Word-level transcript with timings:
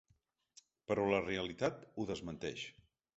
Però 0.91 1.03
la 1.11 1.19
realitat 1.25 1.85
ho 1.97 2.07
desmenteix. 2.13 2.65